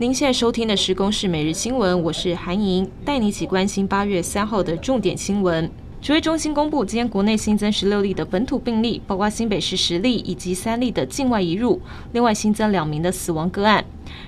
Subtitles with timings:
[0.00, 5.68] 您现在收听的是《公视每日新闻》，我是韩莹，带你一起关心八月三号的重点新闻。
[6.00, 11.82] 指挥中心公布，今天国内新增十六例的本土病例，包括新北市十例以及三例的境外移入，
[12.12, 13.84] 另外新增两名的死亡个案。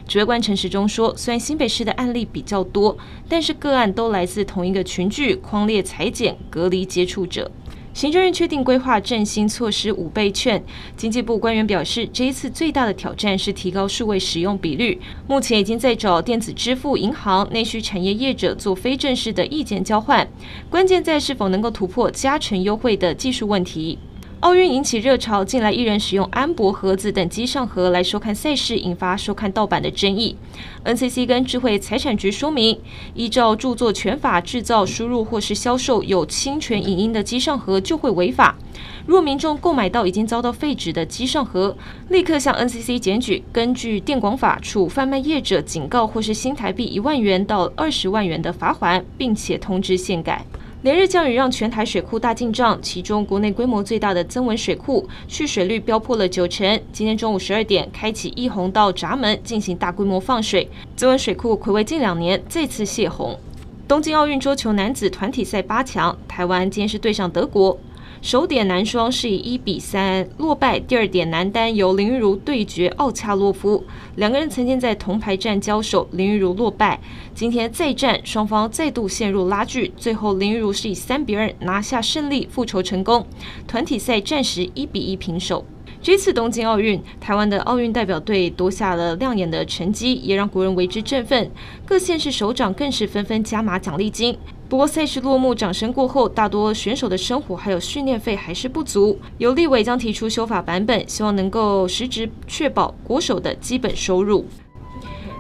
[0.09, 7.49] 指挥官陈时中说，虽然新北市的案例比较多，但是个案都来自同一个群聚，框列裁剪隔离接触者。
[7.93, 10.63] 行政院确定规划振兴措施五倍券，
[10.97, 20.27] 经济部官员表示，这一次最大的挑战是提高数位使用比率，目前已经在找电子支付银行、内需产业业者做非正式的意见交换，
[20.71, 23.99] 关键在是否能够突破加成优惠的技术问题。
[24.41, 30.35] 奥运引起热潮，近来艺人使用安博盒子等机上盒来收看赛事，引发收看盗版的争议。
[30.83, 32.81] NCC 跟智慧财产局说明，
[33.13, 38.57] 依照著作权法，制造、输入或是销售有侵权影音的机上盒就会违法。
[39.05, 41.77] 若民众购买到已经遭到废止的机上盒，
[42.09, 50.47] 立刻向 NCC 检举，根据电广法处贩卖业者警告或是新台币一万元到二十万元的罚锾，并且通知限改。
[50.83, 56.81] 连日降雨让全台水库大进账，其中国内规模最大的增文水库蓄水率飙破了九成。
[56.91, 60.67] 今天中午十二点，开启溢洪道闸门进行大规模放水。
[60.97, 63.39] 增文水库暌违近两年再次泄洪。
[63.87, 67.79] 东京奥运桌球男子团体赛八强，台湾今天是对上德国。
[68.23, 73.83] 首点男双是以一比三落败，第二点男单由林昀儒对决奥恰洛夫，
[74.17, 77.01] 两个人曾经在铜牌战交手，林昀儒落败。
[77.35, 83.27] 今天再战，双方再度陷入拉锯，最后林昀儒是以三比二拿下胜利，复仇成功。
[83.67, 85.65] 团体赛暂时一比一平手。
[86.03, 91.51] 这次东京奥运，台湾的奥运代表队夺下了亮眼的成绩，也让国人为之振奋。
[91.87, 94.37] 各县市首长更是纷纷加码奖励金。
[94.71, 99.19] 不过赛事落幕，掌声过后，大多选手的生活还有训练费还是不足。
[99.37, 104.47] 有立委将提出修法版本，希望能够实质确保国手的基本收入。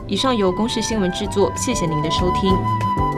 [0.08, 3.09] 以上由公视新闻制作，谢谢您的收听。